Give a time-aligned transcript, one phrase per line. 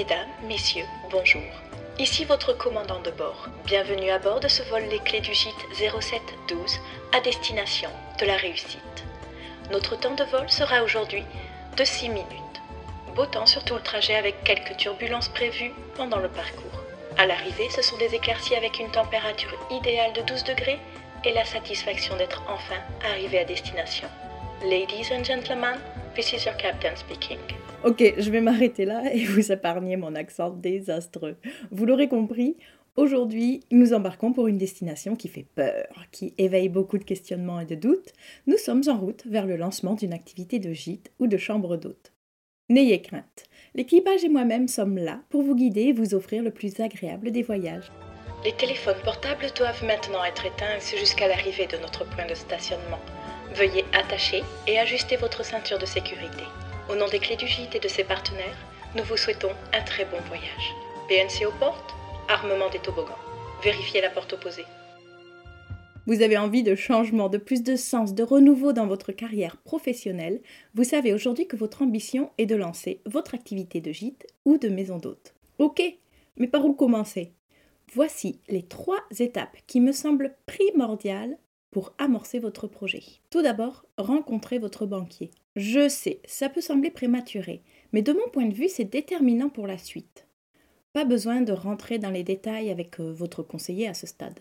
[0.00, 1.42] Mesdames, Messieurs, bonjour.
[1.98, 3.48] Ici votre commandant de bord.
[3.66, 6.78] Bienvenue à bord de ce vol Les Clés du Gîte 0712
[7.12, 9.04] à destination de la réussite.
[9.70, 11.22] Notre temps de vol sera aujourd'hui
[11.76, 12.62] de 6 minutes.
[13.14, 16.80] Beau temps sur tout le trajet avec quelques turbulences prévues pendant le parcours.
[17.18, 20.78] À l'arrivée, ce sont des éclaircies avec une température idéale de 12 degrés
[21.26, 24.08] et la satisfaction d'être enfin arrivé à destination.
[24.62, 25.78] Ladies and gentlemen,
[26.14, 27.38] this is your captain speaking.
[27.82, 31.36] Ok, je vais m'arrêter là et vous épargner mon accent désastreux.
[31.70, 32.58] Vous l'aurez compris,
[32.96, 37.64] aujourd'hui, nous embarquons pour une destination qui fait peur, qui éveille beaucoup de questionnements et
[37.64, 38.12] de doutes.
[38.46, 42.12] Nous sommes en route vers le lancement d'une activité de gîte ou de chambre d'hôte.
[42.68, 46.80] N'ayez crainte, l'équipage et moi-même sommes là pour vous guider et vous offrir le plus
[46.80, 47.90] agréable des voyages.
[48.44, 53.00] Les téléphones portables doivent maintenant être éteints jusqu'à l'arrivée de notre point de stationnement.
[53.54, 56.44] Veuillez attacher et ajuster votre ceinture de sécurité.
[56.90, 58.58] Au nom des clés du gîte et de ses partenaires,
[58.96, 60.74] nous vous souhaitons un très bon voyage.
[61.08, 61.94] PNC aux portes,
[62.28, 63.14] armement des toboggans.
[63.62, 64.64] Vérifiez la porte opposée.
[66.06, 70.40] Vous avez envie de changement, de plus de sens, de renouveau dans votre carrière professionnelle.
[70.74, 74.68] Vous savez aujourd'hui que votre ambition est de lancer votre activité de gîte ou de
[74.68, 75.34] maison d'hôte.
[75.58, 75.80] Ok,
[76.38, 77.34] mais par où commencer?
[77.92, 81.38] Voici les trois étapes qui me semblent primordiales
[81.70, 83.02] pour amorcer votre projet.
[83.30, 85.30] Tout d'abord, rencontrez votre banquier.
[85.56, 87.62] Je sais, ça peut sembler prématuré,
[87.92, 90.26] mais de mon point de vue, c'est déterminant pour la suite.
[90.92, 94.40] Pas besoin de rentrer dans les détails avec euh, votre conseiller à ce stade.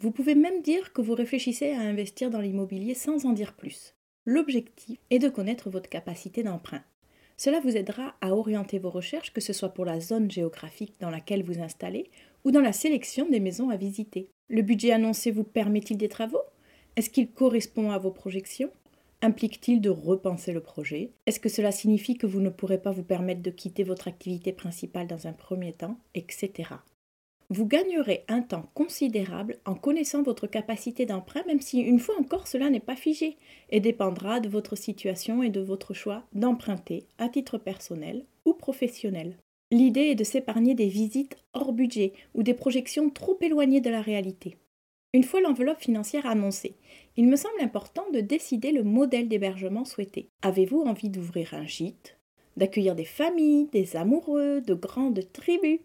[0.00, 3.94] Vous pouvez même dire que vous réfléchissez à investir dans l'immobilier sans en dire plus.
[4.26, 6.82] L'objectif est de connaître votre capacité d'emprunt.
[7.36, 11.10] Cela vous aidera à orienter vos recherches, que ce soit pour la zone géographique dans
[11.10, 12.10] laquelle vous installez
[12.44, 14.28] ou dans la sélection des maisons à visiter.
[14.48, 16.42] Le budget annoncé vous permet-il des travaux?
[16.96, 18.70] Est-ce qu'il correspond à vos projections?
[19.24, 21.12] Implique-t-il de repenser le projet?
[21.24, 24.52] Est-ce que cela signifie que vous ne pourrez pas vous permettre de quitter votre activité
[24.52, 26.74] principale dans un premier temps, etc.
[27.48, 32.46] Vous gagnerez un temps considérable en connaissant votre capacité d'emprunt, même si une fois encore
[32.46, 33.38] cela n'est pas figé
[33.70, 39.38] et dépendra de votre situation et de votre choix d'emprunter à titre personnel ou professionnel.
[39.70, 44.02] L'idée est de s'épargner des visites hors budget ou des projections trop éloignées de la
[44.02, 44.58] réalité.
[45.14, 46.74] Une fois l'enveloppe financière annoncée,
[47.16, 50.28] il me semble important de décider le modèle d'hébergement souhaité.
[50.42, 52.18] Avez-vous envie d'ouvrir un gîte
[52.56, 55.78] D'accueillir des familles, des amoureux, de grandes tribus?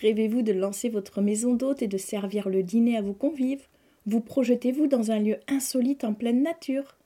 [0.00, 3.66] Rêvez-vous de lancer votre maison d'hôte et de servir le dîner à vos convives?
[4.06, 6.96] Vous projetez-vous dans un lieu insolite en pleine nature?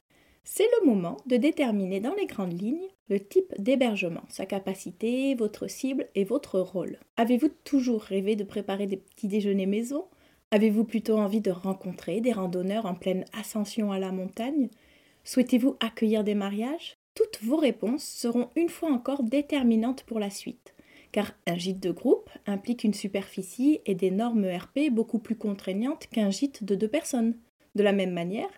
[0.45, 5.67] C'est le moment de déterminer dans les grandes lignes le type d'hébergement, sa capacité, votre
[5.67, 6.99] cible et votre rôle.
[7.17, 10.05] Avez-vous toujours rêvé de préparer des petits déjeuners maison?
[10.53, 14.69] Avez-vous plutôt envie de rencontrer des randonneurs en pleine ascension à la montagne?
[15.23, 16.97] Souhaitez-vous accueillir des mariages?
[17.15, 20.75] Toutes vos réponses seront une fois encore déterminantes pour la suite,
[21.13, 26.09] car un gîte de groupe implique une superficie et des normes ERP beaucoup plus contraignantes
[26.09, 27.37] qu'un gîte de deux personnes.
[27.77, 28.51] De la même manière,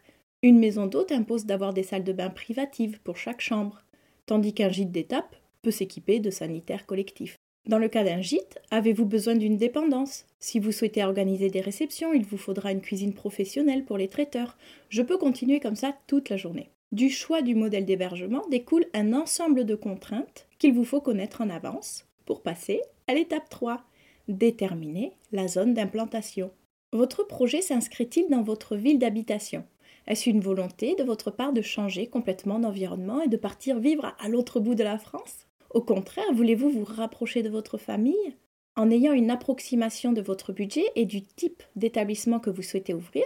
[0.43, 3.85] une maison d'hôte impose d'avoir des salles de bain privatives pour chaque chambre,
[4.25, 7.37] tandis qu'un gîte d'étape peut s'équiper de sanitaires collectifs.
[7.67, 10.27] Dans le cas d'un gîte, avez-vous besoin d'une dépendance?
[10.41, 14.59] Si vous souhaitez organiser des réceptions, il vous faudra une cuisine professionnelle pour les traiteurs.
[14.89, 16.71] Je peux continuer comme ça toute la journée.
[16.91, 21.51] Du choix du modèle d'hébergement découle un ensemble de contraintes qu'il vous faut connaître en
[21.51, 23.85] avance pour passer à l'étape 3,
[24.27, 26.51] déterminer la zone d'implantation.
[26.93, 29.65] Votre projet s'inscrit-il dans votre ville d'habitation?
[30.09, 34.29] Est-ce une volonté de votre part de changer complètement d'environnement et de partir vivre à
[34.29, 35.47] l'autre bout de la France?
[35.75, 38.35] Au contraire, voulez-vous vous rapprocher de votre famille
[38.77, 43.25] En ayant une approximation de votre budget et du type d'établissement que vous souhaitez ouvrir,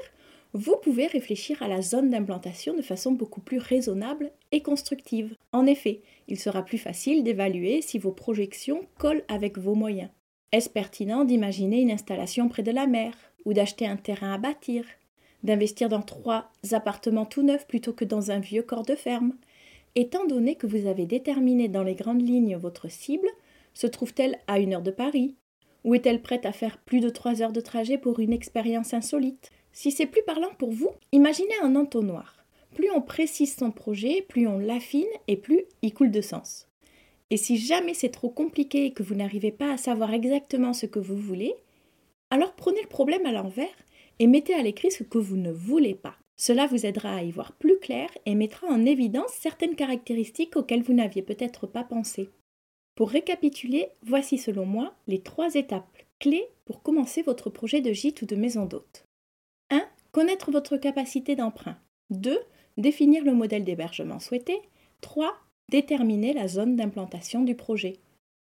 [0.52, 5.34] vous pouvez réfléchir à la zone d'implantation de façon beaucoup plus raisonnable et constructive.
[5.52, 10.10] En effet, il sera plus facile d'évaluer si vos projections collent avec vos moyens.
[10.52, 13.12] Est-ce pertinent d'imaginer une installation près de la mer
[13.44, 14.84] ou d'acheter un terrain à bâtir?
[15.42, 19.34] D'investir dans trois appartements tout neufs plutôt que dans un vieux corps de ferme?
[19.98, 23.28] Étant donné que vous avez déterminé dans les grandes lignes votre cible,
[23.72, 25.36] se trouve-t-elle à une heure de Paris?
[25.84, 29.50] Ou est-elle prête à faire plus de trois heures de trajet pour une expérience insolite?
[29.72, 32.44] Si c'est plus parlant pour vous, imaginez un entonnoir.
[32.74, 36.68] Plus on précise son projet, plus on l'affine et plus il coule de sens.
[37.30, 40.84] Et si jamais c'est trop compliqué et que vous n'arrivez pas à savoir exactement ce
[40.84, 41.54] que vous voulez,
[42.30, 43.74] alors prenez le problème à l'envers
[44.18, 46.16] et mettez à l'écrit ce que vous ne voulez pas.
[46.36, 50.82] Cela vous aidera à y voir plus clair et mettra en évidence certaines caractéristiques auxquelles
[50.82, 52.30] vous n'aviez peut-être pas pensé.
[52.94, 58.22] Pour récapituler, voici selon moi les trois étapes clés pour commencer votre projet de gîte
[58.22, 59.04] ou de maison d'hôte.
[59.70, 59.82] 1.
[60.12, 61.78] Connaître votre capacité d'emprunt.
[62.10, 62.38] 2.
[62.76, 64.60] Définir le modèle d'hébergement souhaité.
[65.00, 65.34] 3.
[65.70, 67.98] Déterminer la zone d'implantation du projet.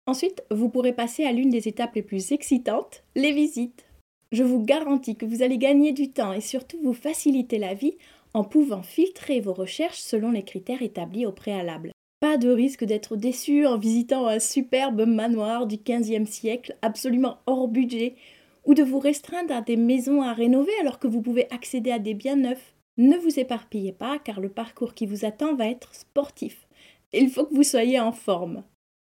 [0.07, 3.85] Ensuite, vous pourrez passer à l'une des étapes les plus excitantes, les visites.
[4.31, 7.97] Je vous garantis que vous allez gagner du temps et surtout vous faciliter la vie
[8.33, 11.91] en pouvant filtrer vos recherches selon les critères établis au préalable.
[12.21, 17.67] Pas de risque d'être déçu en visitant un superbe manoir du XVe siècle absolument hors
[17.67, 18.15] budget
[18.63, 21.99] ou de vous restreindre à des maisons à rénover alors que vous pouvez accéder à
[21.99, 22.75] des biens neufs.
[22.97, 26.67] Ne vous éparpillez pas car le parcours qui vous attend va être sportif.
[27.11, 28.63] Il faut que vous soyez en forme.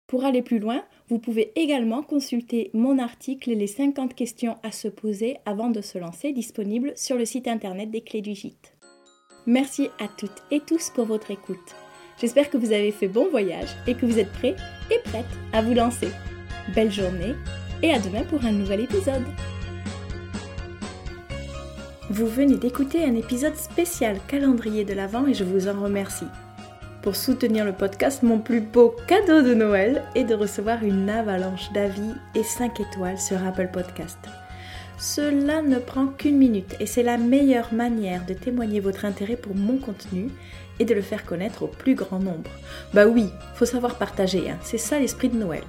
[0.08, 4.88] Pour aller plus loin, vous pouvez également consulter mon article les 50 questions à se
[4.88, 8.74] poser avant de se lancer disponible sur le site internet des clés du gîte.
[9.44, 11.76] Merci à toutes et tous pour votre écoute.
[12.18, 14.56] J'espère que vous avez fait bon voyage et que vous êtes prêts
[14.90, 16.08] et prêtes à vous lancer.
[16.74, 17.34] Belle journée
[17.82, 19.26] et à demain pour un nouvel épisode.
[22.08, 26.24] Vous venez d'écouter un épisode spécial calendrier de l'Avent et je vous en remercie.
[27.02, 31.72] Pour soutenir le podcast, mon plus beau cadeau de Noël est de recevoir une avalanche
[31.72, 34.18] d'avis et 5 étoiles sur Apple Podcast.
[34.98, 39.54] Cela ne prend qu'une minute et c'est la meilleure manière de témoigner votre intérêt pour
[39.54, 40.28] mon contenu
[40.80, 42.50] et de le faire connaître au plus grand nombre.
[42.92, 44.58] Bah oui, faut savoir partager, hein.
[44.62, 45.64] c'est ça l'esprit de Noël.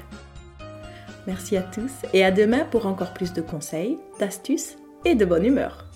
[1.28, 5.46] Merci à tous et à demain pour encore plus de conseils, d'astuces et de bonne
[5.46, 5.89] humeur.